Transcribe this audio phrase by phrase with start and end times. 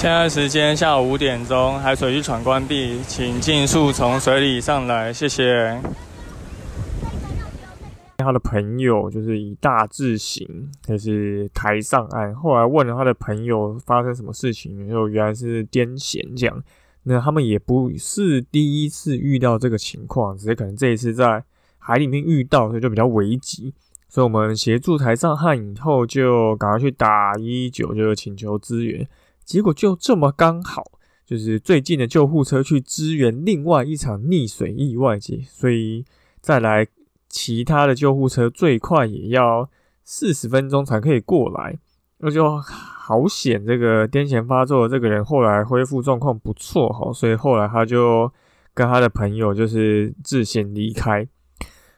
[0.00, 5.78] 现在时间下午五点钟，海水浴场关闭，请尽速从水里上来，谢谢。
[8.16, 12.34] 他的朋友就是以大字型，就是抬上岸。
[12.34, 16.62] 后来问了他的朋友发生什么事情，就原来是癫痫这样。
[17.02, 21.44] 那他们也不是第一次遇到这个情况，只是可能这一次在
[21.76, 23.74] 海里面遇到，所以就比较危急。
[24.08, 29.06] 所以我们协助抬上岸以后，就赶快去打一九，就请求支援。
[29.50, 30.92] 结果就这么刚好，
[31.26, 36.04] 就是最近的救护车去支援另外一场溺水意外，所以
[36.40, 36.86] 再来
[37.28, 39.68] 其他的救护车最快也要
[40.04, 41.76] 四十分钟才可以过来，
[42.18, 43.66] 那就好险。
[43.66, 48.32] 这个癫痫发作的这个人后来恢复状况不错哈，所以后来他就
[48.72, 51.26] 跟他的朋友就是自行离开。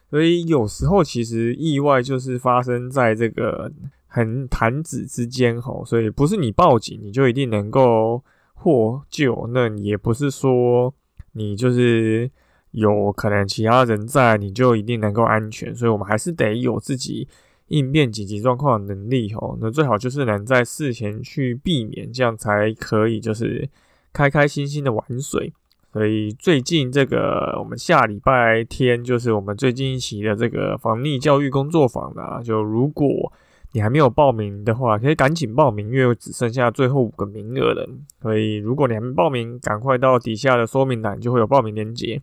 [0.09, 3.71] 所以有时候其实意外就是发生在这个。
[4.15, 10.93] 很弹指之间吼，所以不是你报警你就一定能够获救，那也不是说
[11.31, 12.29] 你就是
[12.69, 17.27] 有可能其他人在你就一定能够安全，所以我们还是得有自己
[17.69, 19.57] 应变紧急状况的能力吼。
[19.59, 23.67] 那最好就是能在事前去避免，这样才可以就是
[24.13, 25.51] 开开心心的玩水。
[25.91, 33.33] 所以最近这个我们下礼拜天就是我们最近一期的这个防溺教育工作坊啦，就如果。
[33.73, 37.89] 你还没有报名的话，可以赶紧报名，因为只剩下最后五个名额了。
[38.21, 42.21] 所以如果你还没报名，赶快到底下的说明栏就会有报名链接。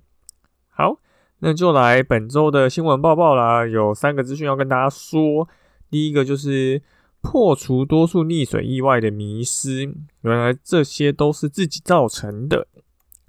[0.69, 1.01] 好，
[1.41, 3.67] 那就来本周的新闻报报啦。
[3.67, 5.49] 有三个资讯要跟大家说。
[5.91, 6.81] 第一个就是
[7.21, 12.69] 破除多数溺水意外的迷失，原来这些都是自己造成的。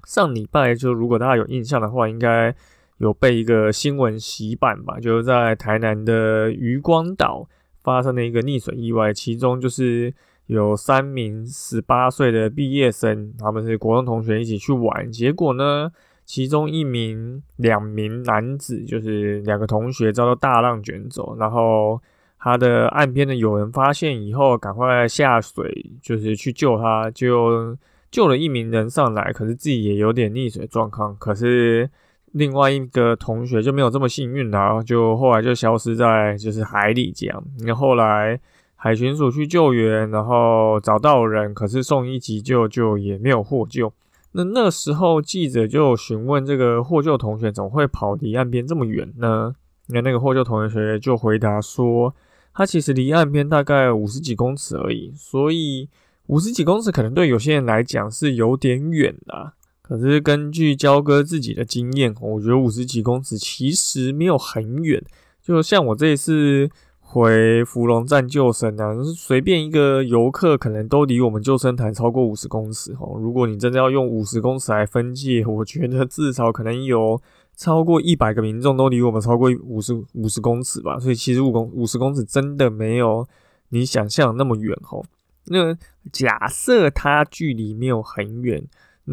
[0.06, 2.56] 上礼拜就如果大家有印象的话，应该
[3.00, 7.50] 有被一个新闻洗版吧，就是在台南的渔光岛。
[7.84, 10.14] 发生了一个溺水意外，其中就是
[10.47, 15.92] 有三名十八岁的毕业生，他们是国中同学一起去玩，结果呢，
[16.25, 22.02] 其中一名两名男子就是两个同学遭到大浪卷走，然后
[22.38, 27.78] 他的岸边的有人发现以后，赶快下水就是去救他，就
[28.09, 31.90] 救了一名人上来，可是自己也有点溺水状况，可是。
[32.31, 37.44] 另外一个同学就没有这么幸运啦，就后来就消失在就是海里这样。
[37.59, 38.40] 那后来
[38.75, 43.92] 海巡署去救援，然后找到人，可是送医急救就也没有获救。
[44.31, 49.53] 那那时候记者就询问这个获救同学，怎么会跑离岸边这么远呢？
[49.88, 52.16] 那那个获救同学就回答说，
[52.53, 55.90] 他其实离岸边大概五十几公尺而已，所以
[56.28, 59.52] 五十几公尺可能对有些人来讲是有点远的。
[59.91, 65.03] 可是根据焦哥自己的经验，我觉得五十几公尺其实没有很远。
[65.41, 66.69] 就像我这一次
[67.02, 73.19] 回芙蓉站救生啊，随便一个游客可能都离我们救生台超过五十公尺哦。
[73.19, 77.22] 如果你真的要用五十公尺来分界，我觉得至少可能有
[77.57, 80.97] 超过一百个民众都离我们超过五十五十公尺吧。
[81.01, 83.28] 所以其实五公五十公尺真的没有
[83.68, 85.03] 你想象那么远哦。
[85.47, 85.78] 那
[86.13, 88.63] 假设它距离没有很远。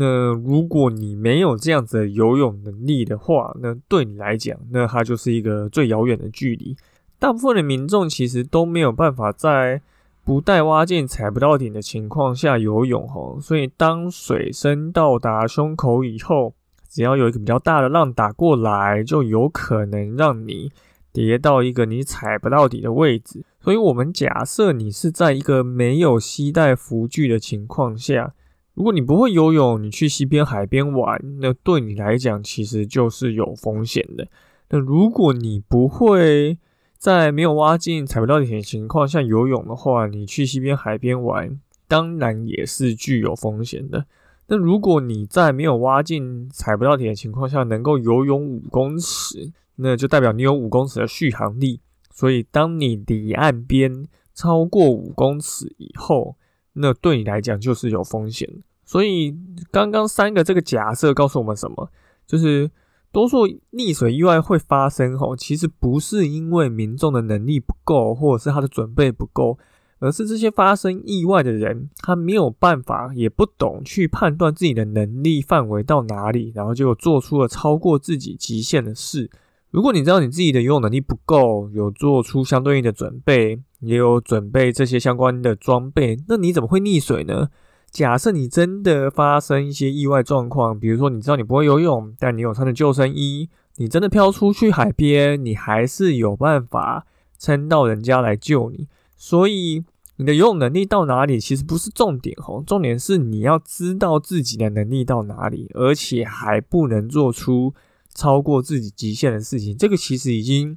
[0.01, 6.77] 那如果你没有这样子的游泳能力的话，那对你来讲，那它就是一个最遥远的距离。
[7.19, 9.83] 大部分的民众其实都没有办法在
[10.23, 16.55] 不带蛙镜、踩不到底的情况下游泳吼，所以当水深到达胸口以后，
[16.89, 20.71] 只要有一个比较大的浪打过来，就有可能让你
[21.13, 23.43] 跌到一个你踩不到底的位置。
[23.61, 28.35] 所以我们假设你是在一个没有携带浮具的情况下。
[28.79, 34.29] 如果你不会游泳，你去西边、海边玩，那对你来讲其实就是有风险的。
[34.71, 36.57] 那如果你不会
[36.97, 41.59] 在没有挖进、踩不到底的情况下游泳的话，你去西边、海边玩，
[41.89, 44.07] 当然也是具有风险的。
[44.47, 51.81] 那如果你在没有挖进、踩不到底的情况下能够游泳五公尺，那就代表你有五公尺的续航力。
[52.13, 56.37] 所以，当你离岸边超过五公尺以后，
[56.75, 58.49] 那对你来讲就是有风险。
[58.89, 59.37] 所以
[59.71, 61.91] 刚刚三个这个假设告诉我们什么？
[62.27, 62.71] 就是
[63.13, 69.59] 多数溺水意外会发生吼，其实不是因为民众的能力不够，或者是他的准备不够，
[69.99, 79.31] 而是这些发生意外的人，他没有办法，也不懂去判断自己的能力范围到哪里，然后就做出了超过自己极限的事。
[79.71, 87.49] 如果你知道你自己的游泳能力不够，有做出相对应的准备，也有准备这些相关的装备，那你怎么会溺水呢？
[87.91, 97.07] 假设你真的发生一些意外状况，比如说你知道你不会游泳，但你有穿着救生衣，你真的飘出去海边，你还是有办法
[97.39, 98.87] 撑到人家来救你。
[99.17, 99.85] 所以
[100.17, 107.73] 你的游泳能力到哪里其实不是重点哦，重点是你要知道自己的能力到哪里，而且还不能做出
[108.15, 109.77] 超过自己极限的事情。
[109.77, 110.77] 这个其实已经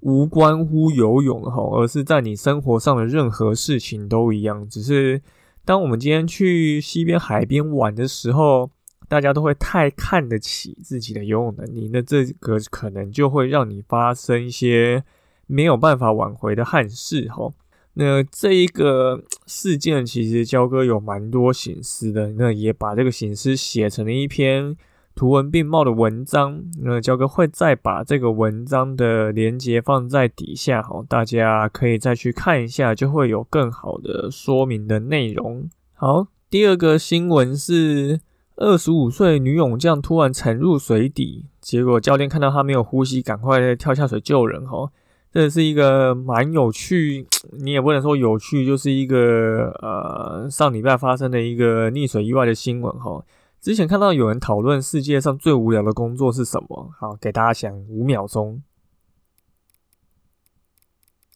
[0.00, 4.68] 无关乎游泳哈，而是在你生活上的任何事情都一样。
[4.68, 5.20] 只是
[5.64, 8.70] 当我们今天去西边海边玩的时候，
[9.08, 15.04] 大家都会太看得起自己的游泳能力，那这个可能就会让你发生一些
[15.46, 17.52] 没有办法挽回的憾事哈。
[17.94, 24.76] 那这一个事件，其实焦哥有蛮多心思的，那也把这个心思写成了一篇
[25.14, 26.64] 图文并茂的文章。
[26.82, 35.68] 那焦哥会再把这个文章的连接放在底下，好，大家可以再去看一下，就会有更好的说明的内容。
[35.92, 38.20] 好，第二个新闻是
[38.56, 44.90] 二十五岁女泳将突然沉入水底，结果教练看到她没有呼吸，赶快跳下水救人，哈。
[45.32, 47.26] 这是一个蛮有趣，
[47.58, 53.20] 你也不能说有趣，就是一个呃上礼拜发生的一个溺水意外的新闻哈。
[53.64, 58.62] 之前看到有人讨论世界上最无聊的工作是什么，好，给大家想五秒钟。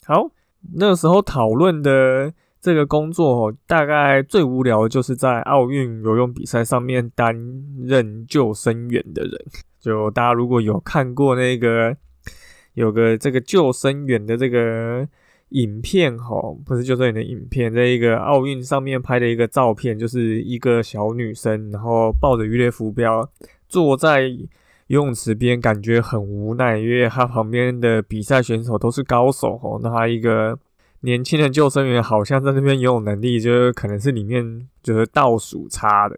[0.05, 0.29] 好，
[0.75, 2.31] 那时候讨论的
[2.61, 7.35] 这个工作，大概最无聊的就是在奥运游泳比赛上面担
[7.81, 9.33] 任救生员的人。
[9.79, 11.97] 就大家如果有看过那个。
[12.75, 15.05] 有个这个救生员的这个
[15.49, 16.35] 影片哈，
[16.65, 23.29] 不是救生员的影片，在一个奥运上面拍的一个照片，就是一个小女生，然后抱着鱼雷浮标，
[23.67, 24.27] 坐在
[24.87, 30.57] 游泳池边，感觉很无奈，因为她旁边的比赛选手都是高手哦，那她一个
[31.01, 36.17] 年轻的救生员，好像在那边游泳能力，就可能是里面就是倒数差的，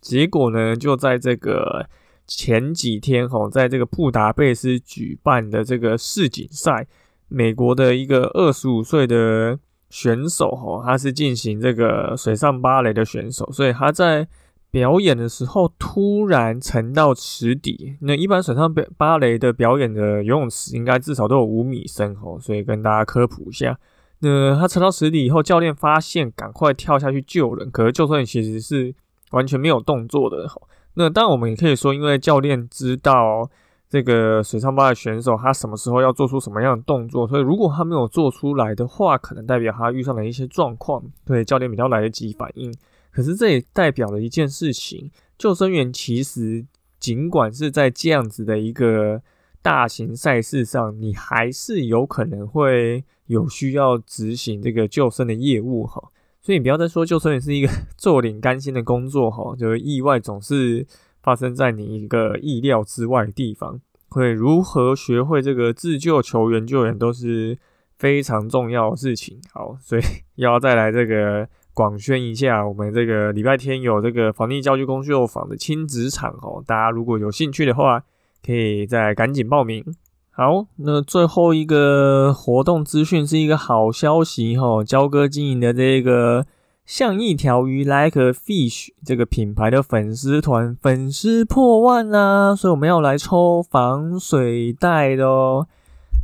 [0.00, 1.86] 结果呢，就在这个。
[2.32, 6.86] 前几天吼，在这个布达佩斯举办的这个世锦赛，
[7.30, 14.28] 美国的一个二十五岁的选手吼，他是进行这个水上芭蕾的选手，所以他在
[14.70, 17.96] 表演的时候突然沉到池底。
[18.00, 23.78] 那一般水上芭芭蕾的表演的游泳池应该至少都有五米深吼，所以跟大家科普一下。
[24.20, 28.94] 那他沉到池底以后，教练发现，赶快跳下去救人，可是救生员其实是
[29.30, 30.68] 完全没有动作的吼。
[30.94, 33.48] 那当然，我们也可以说，因为教练知道
[33.90, 42.72] 这个水上芭的选手他什么时候要做出什么样的动作，所以如果他没有做出来的话，可能代表他遇上了一些状况，对教练比较来得及反应。
[43.10, 46.64] 可是这也代表了一件事情：救生员其实
[47.00, 49.20] 尽管是在这样子的一个
[49.60, 56.00] 大型赛事上，你还是有可能会有需要执行这个救生的业务，哈。
[56.40, 60.86] 所以你不要再说救生员是一个 坐领甘心的工作哈，就是意外总是
[61.22, 63.80] 发生在你一个意料之外的地方。
[64.08, 67.56] 会如何学会这个自救、求援、救援都是
[67.96, 69.38] 非常重要的事情。
[69.52, 70.02] 好，所以
[70.34, 78.02] 要再来这个广宣一下，我们这个礼拜天有这个防溺教具工作坊的亲子场哦，大家如果有兴趣的话，
[78.44, 79.84] 可以再赶紧报名。
[80.32, 86.44] 好，那最后一个活动资讯是一个好消息哈，焦哥经营的这个
[86.90, 95.68] 像一条鱼 like fish 这个品牌的粉丝团粉丝破万啦，所以我们要来抽防水袋的哦。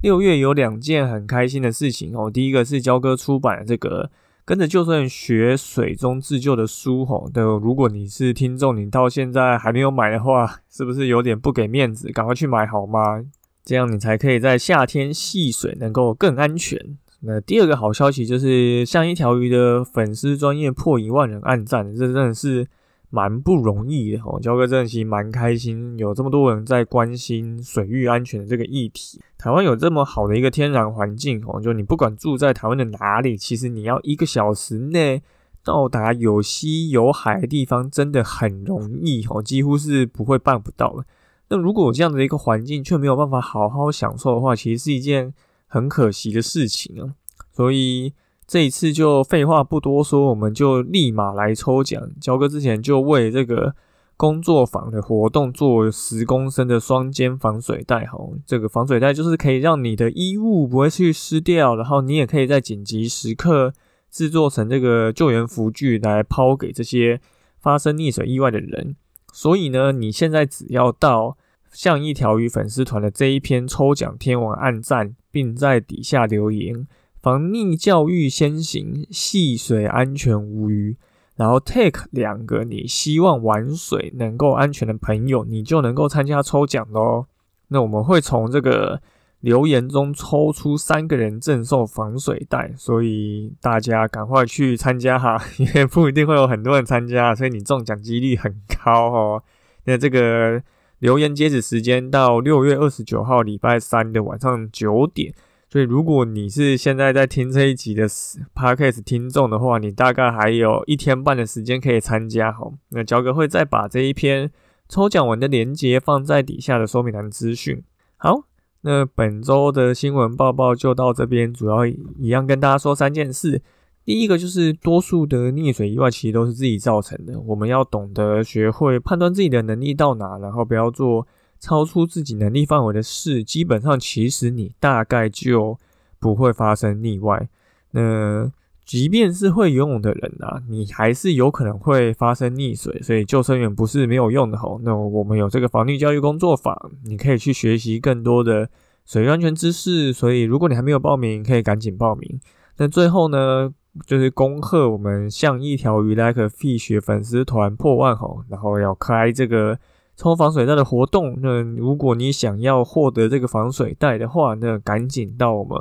[0.03, 4.11] 六月有两件很开心的事情哦，第一个是焦哥出版的这个
[4.45, 12.11] 跟着就算学水中自救的书吼，的如果你是听众，你到现在还没有买的话， 是不是有点不给面子？
[12.11, 13.25] 赶快去买好吗？
[13.65, 16.99] 这样你才可以在夏天戏水能够更安全。
[17.21, 22.67] 那第二个好消息就是，像一条鱼的粉丝专业破一万人按赞，这真的是
[23.11, 24.39] 蛮不容易的哦。
[24.41, 29.21] 焦哥真的其实蛮开心，有这么多人在关心水域安全的这个议题。
[29.39, 35.23] 台湾有这么好的一个天然环境哦，就你不管住在台湾的哪里，其实你要一个小时内
[35.65, 41.05] 到达有溪有海的地方，真的很容易哦，几乎是不会办不到的。
[41.49, 45.33] 那如果这样的一个环境，却没有办法好好享受的话，其实是一件
[45.67, 47.15] 很可惜的事情啊。
[47.53, 48.13] 所以
[48.47, 52.11] 这一次就废话不多说，我们就立马来抽奖。
[52.21, 53.75] 焦哥之前就为这个
[54.17, 63.73] 工作坊的活动做十公升的双肩防水袋，哈，这个防水袋就是可以让你的衣物不会去湿掉，然后你也可以在紧急时刻
[64.11, 67.21] 制作成这个救援符具来抛给这些
[67.59, 68.97] 发生溺水意外的人。
[69.33, 71.37] 所以呢，你现在只要到
[71.77, 76.89] 像一条鱼粉丝团的这一篇抽奖天王暗赞，并在底下留言
[77.21, 80.97] “防溺教育先行，戏水安全无虞”。
[81.37, 87.27] 然后 take 两个你希望玩水能够安全的朋友，你就能够参加抽奖喽。
[87.69, 89.03] 那我们会从这个
[89.41, 95.39] 留言中抽出三个人赠送防水袋，所以大家赶快去参加哈，
[95.75, 99.43] 也不一定会有很多人参加，所以你中奖几率很高哦。
[99.85, 100.63] 那这个
[100.99, 105.35] 留言截止时间到六月二十九号礼拜三的晚上九点。
[105.69, 108.09] 所以，如果你是现在在听这一集的
[108.55, 112.53] podcast 听众的话，你大概还有一天半的时间可以参加。
[112.53, 114.51] 好，那焦哥会再把这一篇
[114.89, 117.83] 抽奖文的链接放在底下的说明栏资讯。
[118.17, 118.45] 好，
[118.83, 123.61] 那本周的新闻报报就到这边，主要一样跟大家说三件事。
[124.07, 131.27] 第一个就是多数的溺水意外其实都是自己造成的，我们要懂得学会判断自己的能力到哪，然后不要做。
[131.59, 135.79] 超出自己能力范围的事，基本上其实你大概就
[136.21, 137.49] 不会发生意外。
[137.93, 138.53] 那
[138.85, 143.01] 即便是会游泳的人啊，你还是有可能会发生溺水。
[143.01, 144.79] 所以救生员不是没有用的吼。
[144.85, 148.69] 那我们有这个防溺教育工作坊，你可以去学习更多的
[149.07, 150.13] 水域安全知识。
[150.13, 152.39] 所以如果你还没有报名，可以赶紧报名。
[152.77, 153.73] 那最后呢，
[154.05, 159.79] 就是恭贺我们像一条鱼 like fish 粉丝团破万吼，然后要开这个。
[160.19, 165.79] 抽防水袋的活动，那如果你想要获得这个防水袋的话，那赶紧到我们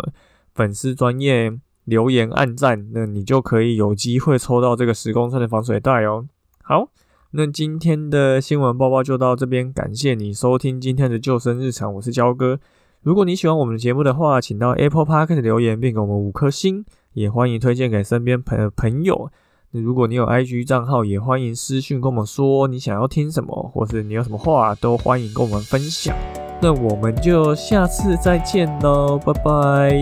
[0.53, 6.25] 粉丝专业留言按赞，那你就可以有机会抽到这个十公升的防水袋哦。
[6.61, 6.89] 好，
[7.31, 12.59] 那今天的新闻报报就到这边，感谢你收听今天的救生日常，我是焦哥。
[13.03, 16.83] 如果你喜欢我们的节目的话，请到 Apple Park 留言并给我们五颗星，
[17.15, 19.29] 也欢迎推荐给身边朋朋友。
[19.71, 26.13] 如果你有 IG 账号，也欢迎私讯跟我们说你想要听什么，或是你有什么话，都欢迎跟我们分享。
[26.61, 29.95] 那我们就下次再见喽，拜拜！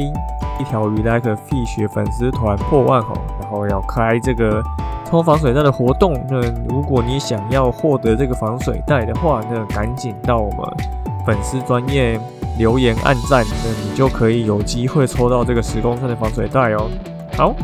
[0.60, 4.64] 一条鱼 like fish 粉丝团破万吼，然后要开这个
[5.06, 6.14] 抽防水袋的活动。
[6.28, 10.60] 那如果你想要获得这个防水袋的话，那赶紧到我们
[11.28, 12.20] 粉丝专业
[12.58, 16.90] 留言按赞，那你就可以有机会抽到这个十公升的防水袋哦。
[17.36, 17.56] 好，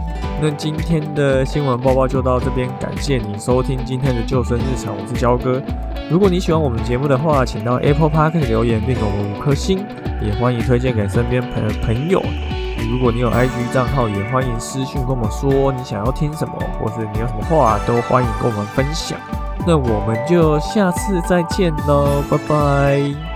[0.41, 5.62] 那今天的新闻报报就到这边，感谢你收听今天的救生日常，我是焦哥。
[6.10, 9.86] 如果你喜欢我们节目的话，请到 Apple Park 留言并给我们五颗星，
[10.24, 12.19] 也欢迎推荐给身边朋朋友。
[12.91, 19.19] 如果你有 IG 账号，也欢迎私讯跟我们说你想要听什么，或是你有什么话，都欢迎跟我们分享。
[19.67, 23.28] 那我们就下次再见喽，拜拜。